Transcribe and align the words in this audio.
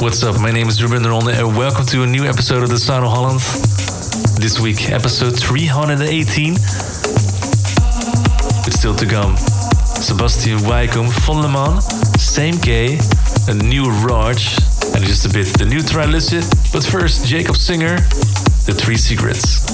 What's 0.00 0.22
up? 0.24 0.40
My 0.40 0.50
name 0.50 0.66
is 0.66 0.82
Ruben 0.82 1.02
Ronde 1.02 1.28
and 1.28 1.54
welcome 1.54 1.84
to 1.84 2.04
a 2.04 2.06
new 2.06 2.24
episode 2.24 2.62
of 2.62 2.70
the 2.70 2.78
Sound 2.78 3.04
of 3.04 3.12
Holland. 3.12 3.40
This 4.40 4.58
week, 4.58 4.90
episode 4.90 5.38
318. 5.38 6.54
It's 8.64 8.78
still 8.78 8.94
to 8.94 9.04
come. 9.04 9.36
Sebastian 9.36 10.60
Weikum, 10.60 11.10
Von 11.26 11.42
Le 11.42 11.48
Mans, 11.48 11.84
Same 12.18 12.54
a 12.64 13.54
new 13.62 13.90
Rodg, 14.00 14.38
and 14.96 15.04
just 15.04 15.26
a 15.26 15.28
bit 15.28 15.46
the 15.58 15.66
new 15.68 15.80
Trilucid. 15.80 16.48
But 16.72 16.82
first, 16.82 17.26
Jacob 17.26 17.56
Singer, 17.56 17.96
The 18.64 18.72
Three 18.74 18.96
Secrets. 18.96 19.69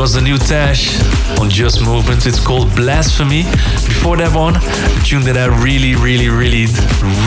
That 0.00 0.04
was 0.04 0.14
the 0.14 0.22
new 0.22 0.38
Tash 0.38 0.96
on 1.38 1.50
Just 1.50 1.84
Movement. 1.84 2.24
It's 2.24 2.40
called 2.40 2.74
Blasphemy. 2.74 3.44
Before 3.84 4.16
that 4.16 4.32
one, 4.32 4.56
a 4.56 5.00
tune 5.04 5.20
that 5.28 5.36
I 5.36 5.52
really, 5.60 5.92
really, 5.92 6.32
really, 6.32 6.72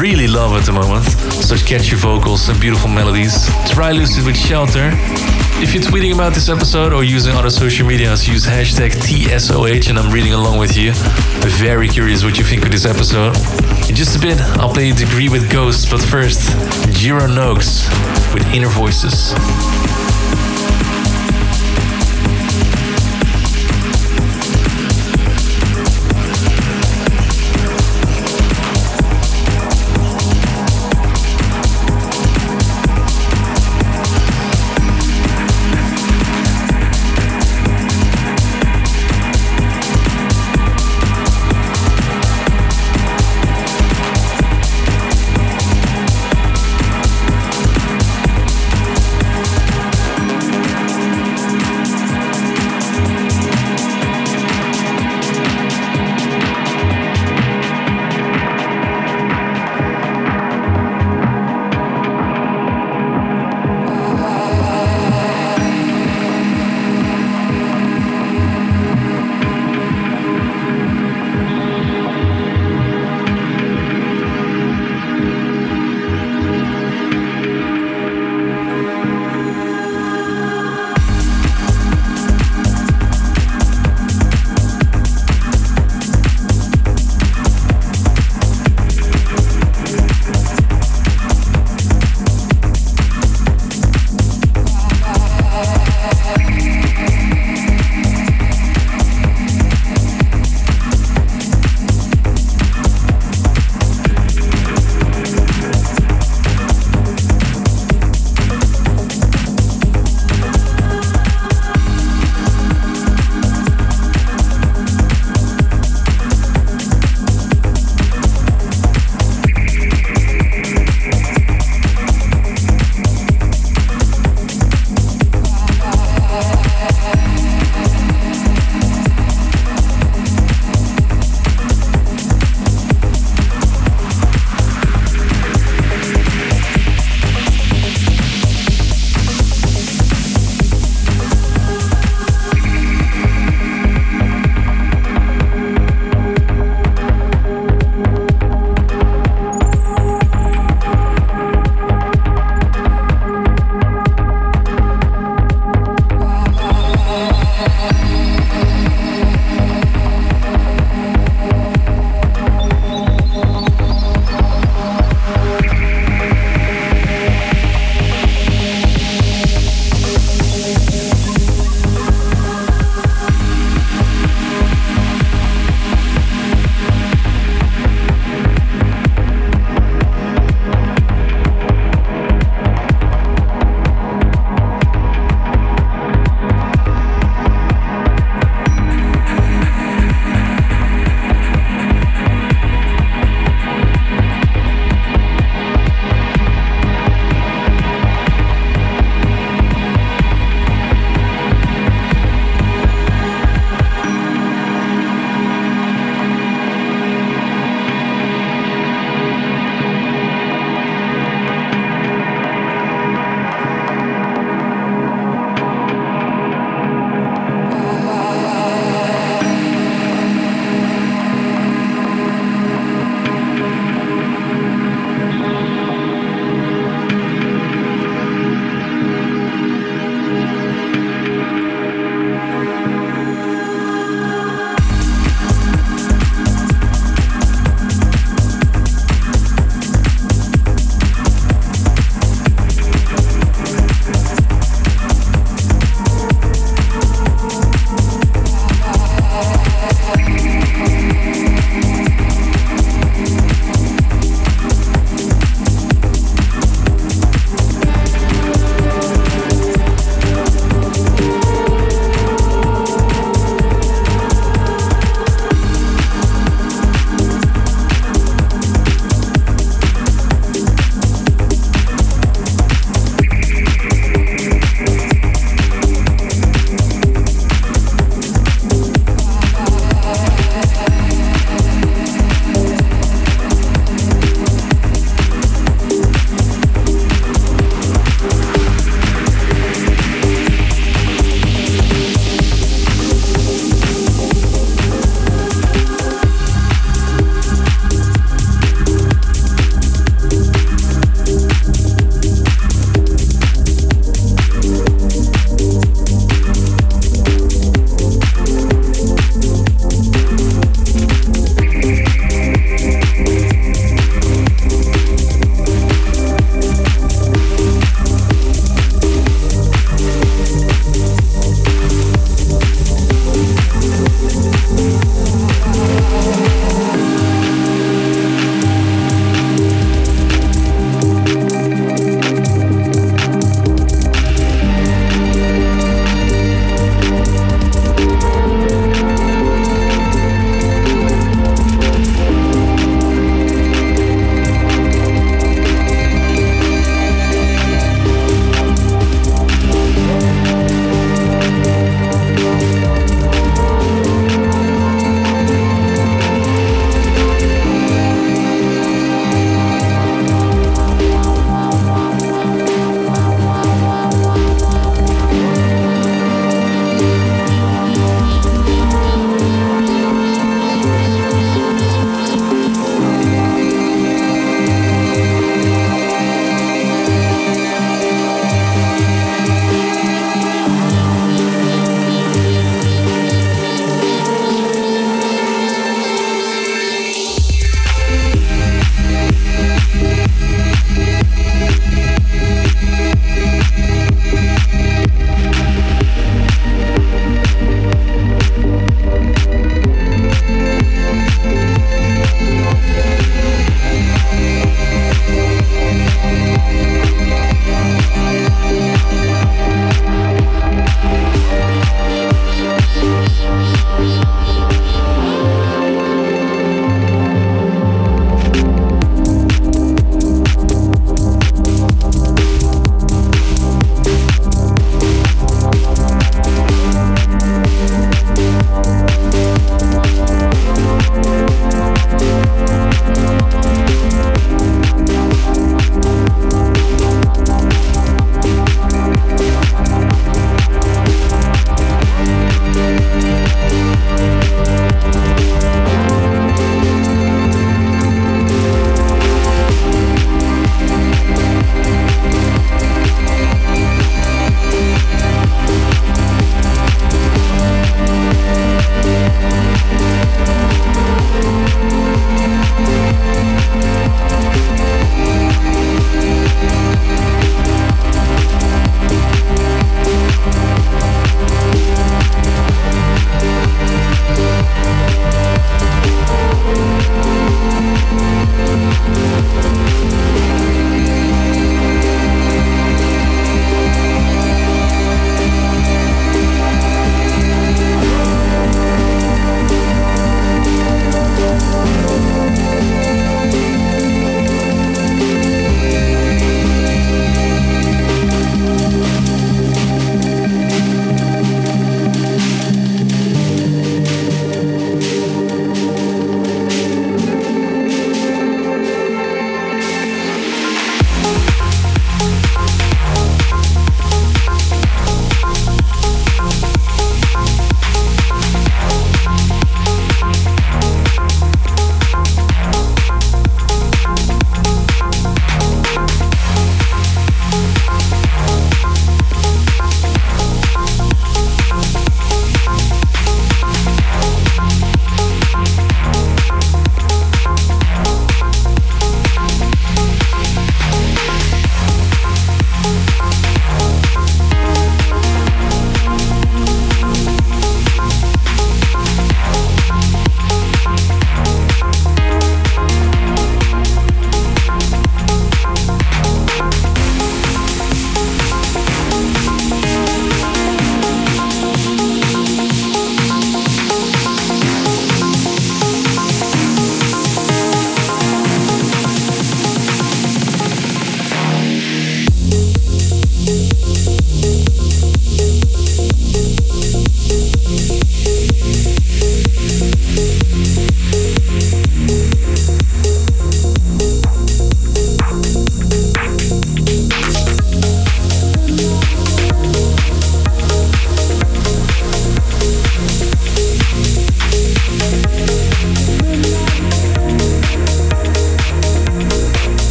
really 0.00 0.24
love 0.24 0.56
at 0.56 0.64
the 0.64 0.72
moment. 0.72 1.04
Such 1.44 1.68
catchy 1.68 1.96
vocals 1.96 2.48
and 2.48 2.58
beautiful 2.58 2.88
melodies. 2.88 3.44
Trilucid 3.68 4.24
with 4.24 4.40
Shelter. 4.40 4.88
If 5.60 5.76
you're 5.76 5.84
tweeting 5.84 6.14
about 6.14 6.32
this 6.32 6.48
episode 6.48 6.94
or 6.94 7.04
using 7.04 7.36
other 7.36 7.50
social 7.50 7.86
medias, 7.86 8.26
use 8.26 8.46
hashtag 8.46 8.96
TSOH 9.04 9.90
and 9.90 9.98
I'm 9.98 10.10
reading 10.10 10.32
along 10.32 10.56
with 10.56 10.74
you. 10.74 10.96
Very 11.60 11.88
curious 11.88 12.24
what 12.24 12.38
you 12.38 12.44
think 12.44 12.64
of 12.64 12.72
this 12.72 12.86
episode. 12.86 13.36
In 13.84 13.94
just 13.94 14.16
a 14.16 14.18
bit, 14.18 14.40
I'll 14.56 14.72
play 14.72 14.92
Degree 14.92 15.28
with 15.28 15.52
Ghosts, 15.52 15.84
but 15.84 16.00
first, 16.00 16.40
Jero 16.96 17.28
Nougues 17.28 17.84
with 18.32 18.48
Inner 18.56 18.72
Voices. 18.72 19.36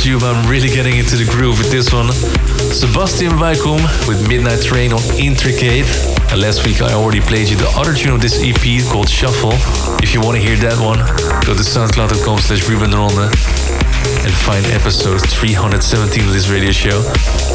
I'm 0.00 0.48
really 0.48 0.68
getting 0.68 0.96
into 0.96 1.16
the 1.20 1.28
groove 1.28 1.58
with 1.58 1.70
this 1.70 1.92
one. 1.92 2.08
Sebastian 2.72 3.36
Weikum 3.36 3.84
with 4.08 4.26
Midnight 4.26 4.64
Train 4.64 4.94
on 4.94 5.00
Intricate. 5.20 5.84
And 6.32 6.40
last 6.40 6.64
week 6.64 6.80
I 6.80 6.94
already 6.96 7.20
played 7.20 7.50
you 7.50 7.56
the 7.56 7.68
other 7.76 7.92
tune 7.92 8.16
of 8.16 8.20
this 8.20 8.40
EP 8.40 8.80
called 8.88 9.10
Shuffle. 9.10 9.52
If 10.00 10.14
you 10.14 10.22
want 10.24 10.40
to 10.40 10.42
hear 10.42 10.56
that 10.64 10.80
one, 10.80 11.04
go 11.44 11.52
to 11.52 11.60
soundcloud.com 11.60 12.38
slash 12.40 12.64
Ruben 12.64 12.96
and 12.96 14.32
find 14.48 14.64
episode 14.72 15.20
317 15.20 16.24
of 16.24 16.32
this 16.32 16.48
radio 16.48 16.72
show. 16.72 17.04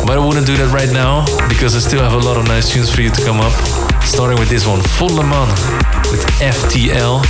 But 0.05 0.21
I 0.21 0.21
wouldn't 0.21 0.45
do 0.45 0.55
that 0.61 0.69
right 0.69 0.93
now 0.93 1.25
because 1.49 1.73
I 1.73 1.81
still 1.81 2.05
have 2.05 2.13
a 2.13 2.21
lot 2.21 2.37
of 2.37 2.45
nice 2.45 2.69
tunes 2.69 2.93
for 2.93 3.01
you 3.01 3.09
to 3.09 3.21
come 3.25 3.41
up. 3.41 3.57
Starting 4.05 4.37
with 4.37 4.53
this 4.53 4.69
one, 4.69 4.85
Fon.Leman 5.01 5.49
with 6.13 6.21
FTL, 6.37 7.25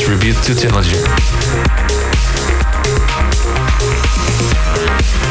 tribute 0.00 0.40
to 0.48 0.56
Challenger. 0.56 2.07
Música 4.76 5.28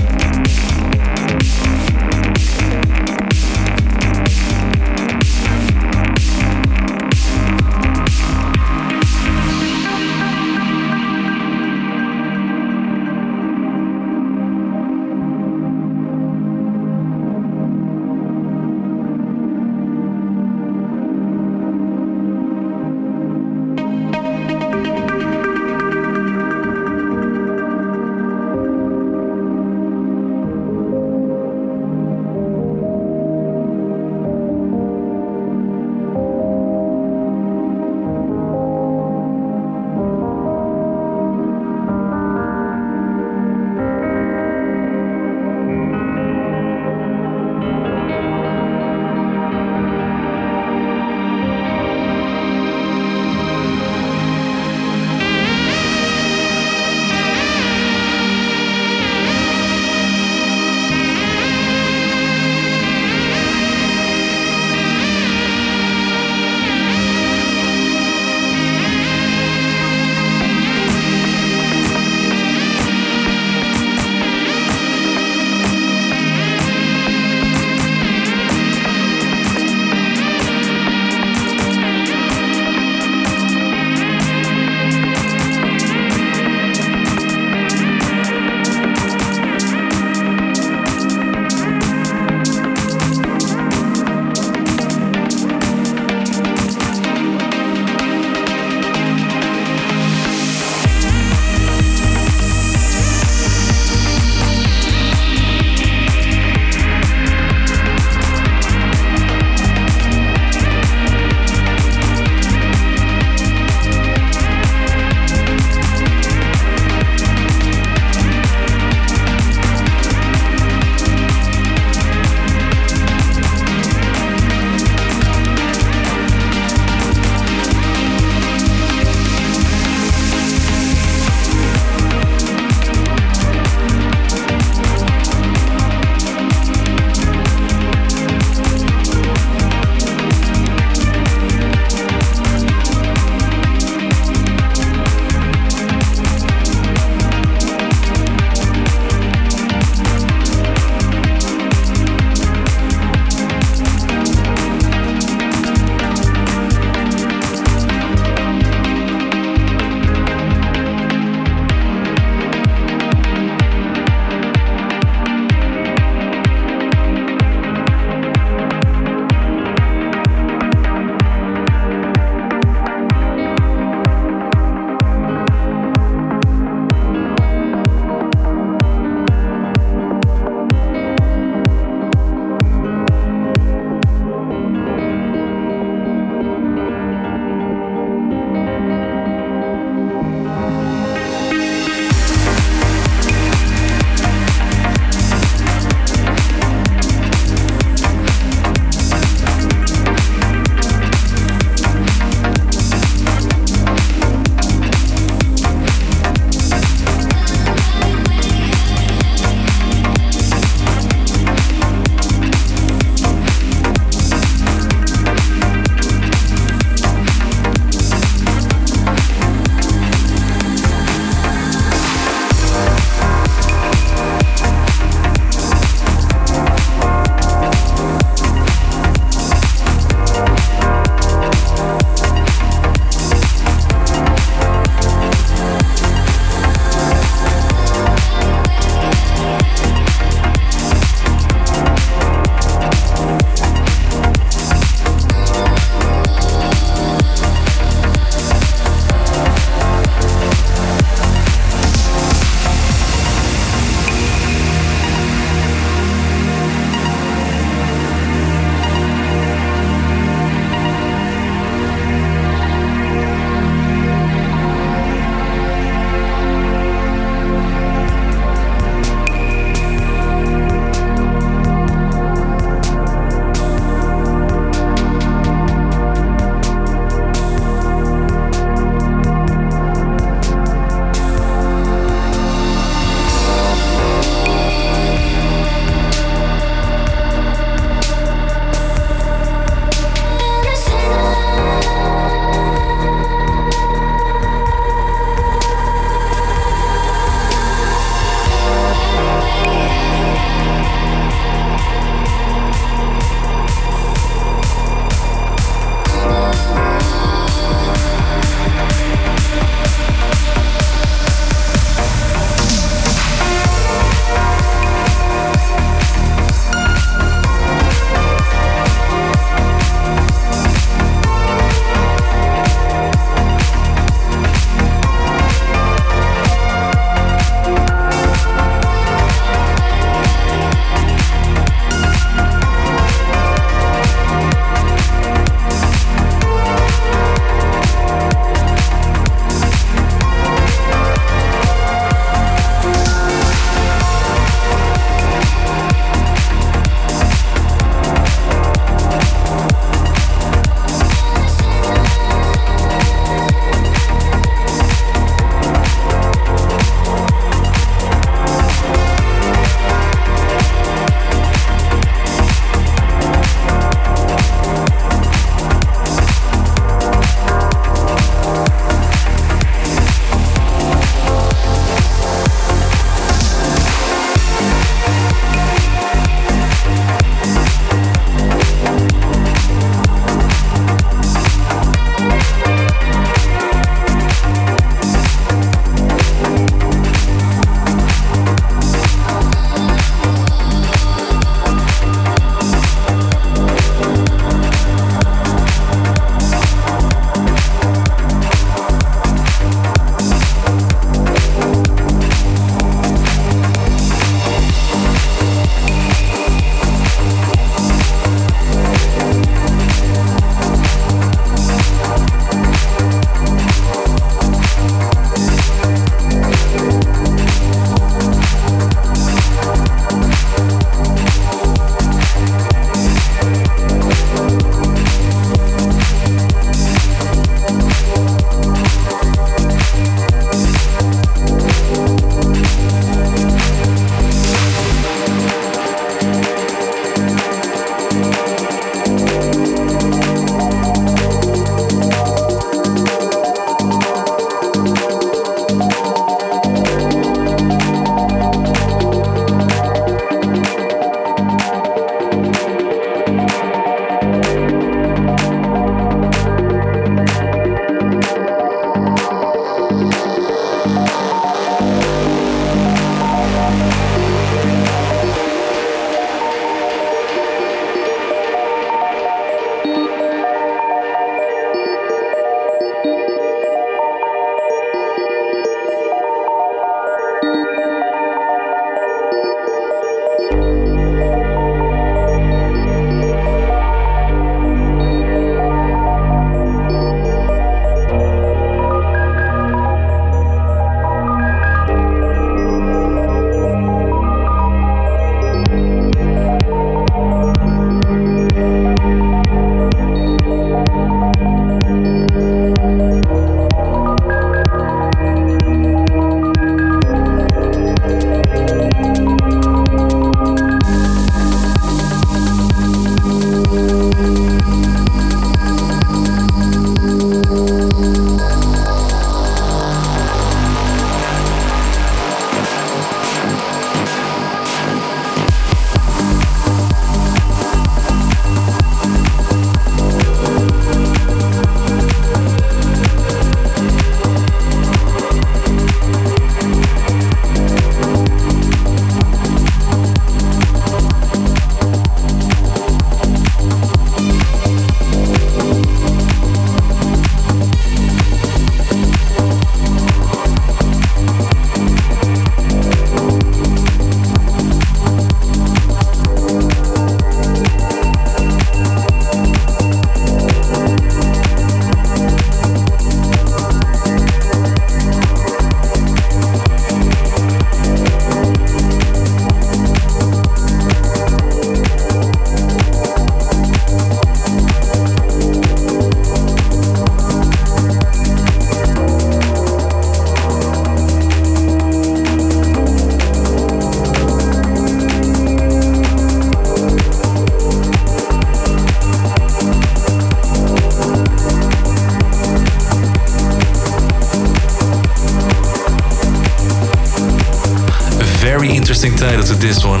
to 599.52 599.58
this 599.58 599.84
one. 599.84 600.00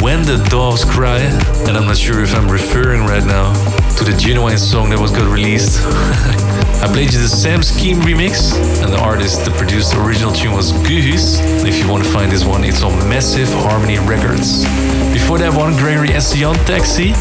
When 0.00 0.22
the 0.22 0.36
Doves 0.48 0.84
Cry, 0.84 1.18
and 1.66 1.76
I'm 1.76 1.86
not 1.86 1.96
sure 1.96 2.22
if 2.22 2.34
I'm 2.34 2.48
referring 2.48 3.02
right 3.02 3.24
now 3.24 3.52
to 3.96 4.04
the 4.04 4.16
genuine 4.16 4.58
song 4.58 4.90
that 4.90 4.98
was 4.98 5.10
got 5.10 5.30
released. 5.30 5.80
I 6.82 6.88
played 6.92 7.12
you 7.12 7.20
the 7.20 7.28
Sam 7.28 7.62
Scheme 7.62 7.98
remix, 8.00 8.54
and 8.82 8.92
the 8.92 9.00
artist 9.00 9.44
that 9.44 9.56
produced 9.56 9.92
the 9.92 10.02
original 10.02 10.32
tune 10.32 10.52
was. 10.52 10.72
And 10.72 11.68
if 11.68 11.78
you 11.78 11.88
want 11.88 12.04
to 12.04 12.10
find 12.10 12.32
this 12.32 12.44
one, 12.44 12.64
it's 12.64 12.82
on 12.82 12.92
Massive 13.08 13.48
Harmony 13.64 13.98
Records. 13.98 14.64
Before 15.12 15.38
that 15.38 15.52
one, 15.52 15.74
Gregory 15.76 16.08
Esayan 16.08 16.56
Taxi, 16.64 17.12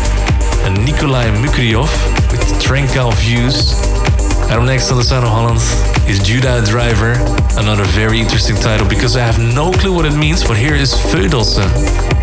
and 0.63 0.85
Nikolay 0.85 1.31
Mikryokov 1.43 1.91
with 2.31 2.61
Tranquil 2.61 3.11
Views. 3.11 3.73
And 4.49 4.65
next 4.65 4.91
on 4.91 4.97
the 4.97 5.03
Sound 5.03 5.25
of 5.25 5.31
Holland 5.31 5.59
is 6.09 6.19
Judah 6.19 6.61
Diver, 6.65 7.13
another 7.59 7.83
very 7.85 8.19
interesting 8.19 8.55
title 8.55 8.87
because 8.87 9.15
I 9.17 9.21
have 9.21 9.37
no 9.37 9.71
clue 9.71 9.93
what 9.93 10.05
it 10.05 10.15
means, 10.15 10.43
but 10.43 10.57
here 10.57 10.75
is 10.75 10.93
Fodelse. 10.93 12.18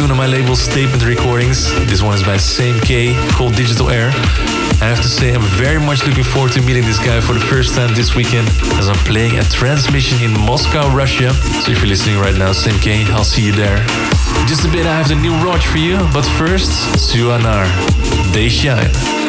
Tune 0.00 0.10
on 0.12 0.16
my 0.16 0.26
label 0.26 0.56
Statement 0.56 1.04
Recordings. 1.04 1.74
This 1.90 2.00
one 2.00 2.14
is 2.14 2.22
by 2.22 2.38
Same 2.38 2.80
K 2.80 3.12
called 3.32 3.54
Digital 3.54 3.90
Air. 3.90 4.08
I 4.80 4.88
have 4.88 5.02
to 5.02 5.08
say 5.08 5.34
I'm 5.34 5.42
very 5.60 5.78
much 5.78 6.06
looking 6.06 6.24
forward 6.24 6.52
to 6.52 6.62
meeting 6.62 6.84
this 6.84 6.98
guy 6.98 7.20
for 7.20 7.34
the 7.34 7.40
first 7.40 7.74
time 7.74 7.94
this 7.94 8.16
weekend 8.16 8.48
as 8.80 8.88
I'm 8.88 8.96
playing 9.04 9.38
a 9.38 9.42
transmission 9.42 10.16
in 10.22 10.32
Moscow, 10.32 10.88
Russia. 10.96 11.34
So 11.34 11.72
if 11.72 11.80
you're 11.80 11.88
listening 11.88 12.18
right 12.18 12.34
now, 12.34 12.52
Same 12.52 12.80
K, 12.80 13.04
I'll 13.12 13.24
see 13.24 13.44
you 13.44 13.52
there. 13.52 13.84
Just 14.48 14.64
a 14.64 14.68
bit 14.72 14.86
I 14.86 14.96
have 14.96 15.08
the 15.08 15.16
new 15.16 15.34
Rodg 15.44 15.60
for 15.60 15.76
you, 15.76 15.98
but 16.14 16.22
first, 16.22 16.70
Suonare, 16.96 17.68
They 18.32 18.48
Shine. 18.48 19.19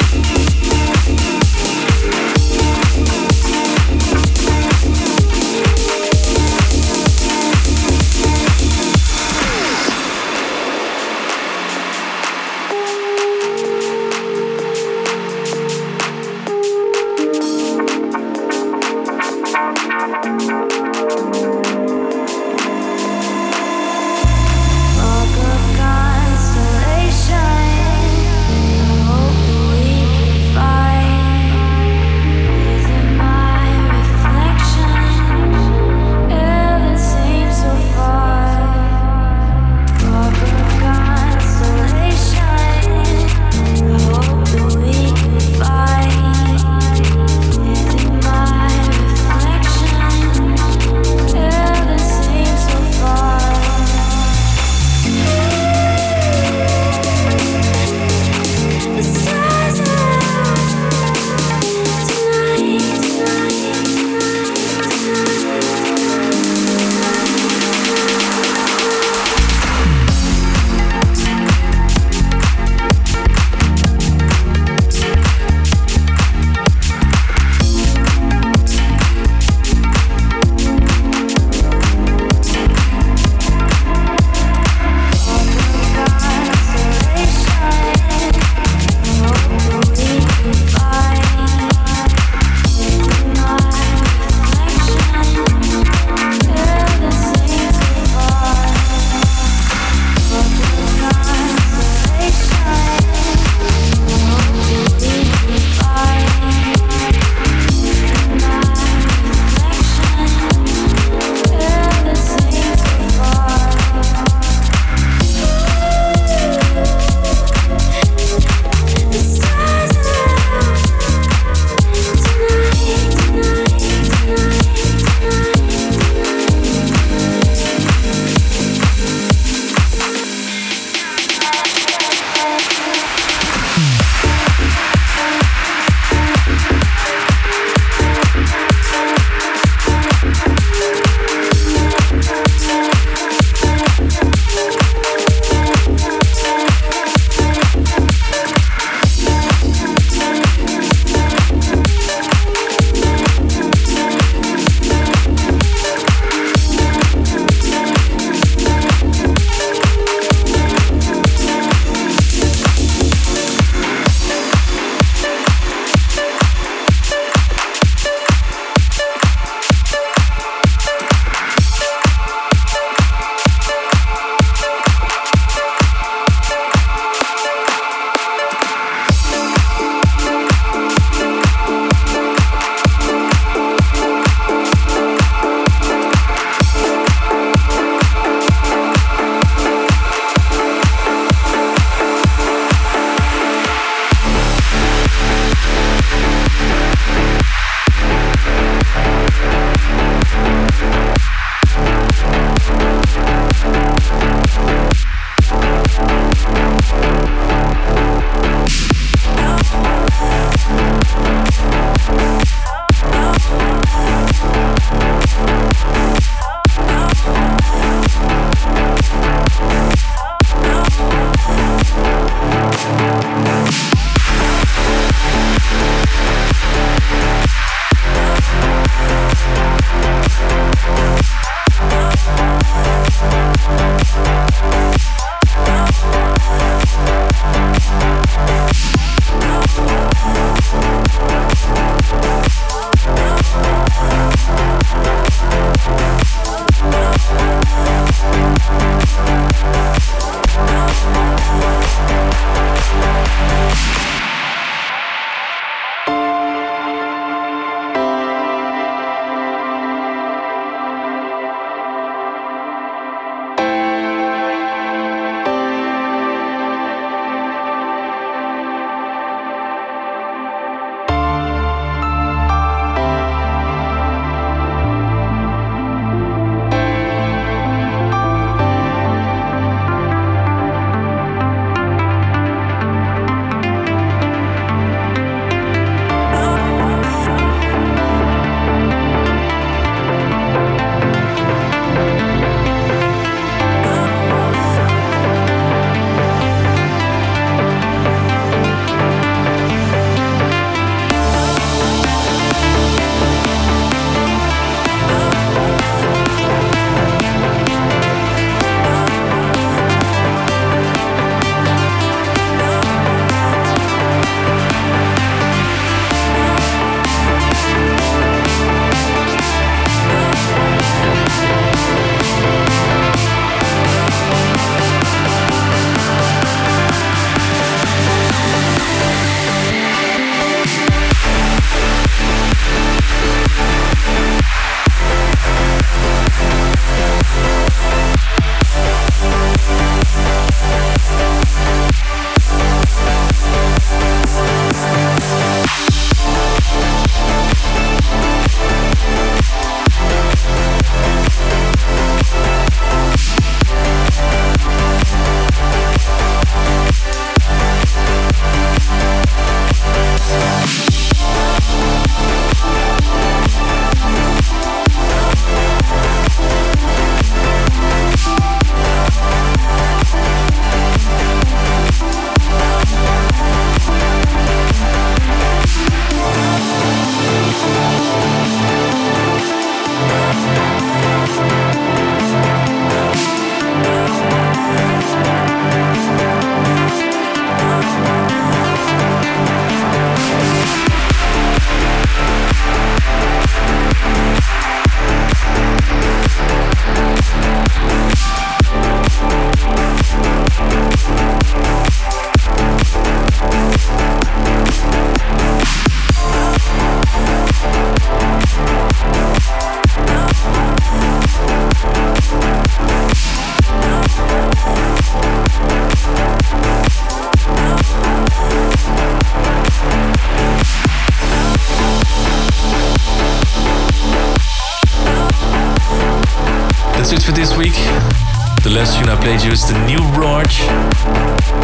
Tune 429.02 429.10
I 429.10 429.20
played 429.20 429.42
you 429.42 429.52
is 429.52 429.68
the 429.68 429.74
new 429.88 429.98
Rodg. 430.14 430.52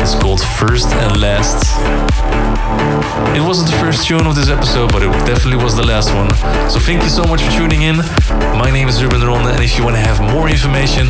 It's 0.02 0.16
called 0.16 0.42
First 0.42 0.88
and 0.88 1.22
Last. 1.22 1.70
It 3.38 3.42
wasn't 3.42 3.70
the 3.70 3.78
first 3.78 4.08
tune 4.08 4.26
of 4.26 4.34
this 4.34 4.50
episode, 4.50 4.92
but 4.92 5.04
it 5.04 5.12
definitely 5.28 5.64
was 5.64 5.76
the 5.76 5.86
last 5.86 6.16
one. 6.16 6.34
So 6.68 6.80
thank 6.80 7.04
you 7.04 7.10
so 7.10 7.26
much 7.26 7.44
for 7.44 7.52
tuning 7.52 7.84
in. 7.84 7.98
My 8.58 8.72
name 8.72 8.88
is 8.88 9.04
Ruben 9.04 9.22
Ronde, 9.22 9.50
and 9.50 9.64
if 9.64 9.78
you 9.78 9.84
want 9.84 9.96
to 9.96 10.02
have 10.02 10.20
more 10.20 10.50
information 10.50 11.10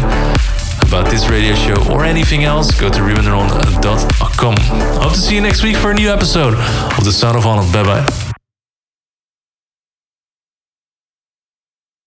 about 0.85 1.09
this 1.09 1.29
radio 1.29 1.55
show 1.55 1.79
or 1.93 2.03
anything 2.03 2.43
else, 2.43 2.77
go 2.77 2.89
to 2.89 2.99
rubenronde.com. 2.99 4.55
Hope 5.01 5.13
to 5.13 5.19
see 5.19 5.35
you 5.35 5.41
next 5.41 5.63
week 5.63 5.77
for 5.77 5.91
a 5.91 5.93
new 5.93 6.09
episode 6.09 6.55
of 6.55 7.05
The 7.05 7.13
Sound 7.13 7.37
of 7.37 7.43
Holland. 7.43 7.71
Bye 7.71 7.83
bye. 7.83 8.16